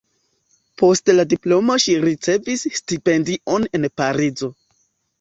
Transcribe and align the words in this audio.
Post 0.81 1.11
la 1.15 1.25
diplomo 1.35 1.77
ŝi 1.85 1.97
ricevis 2.07 2.67
stipendion 2.83 3.71
en 3.81 3.91
Parizo. 4.03 4.55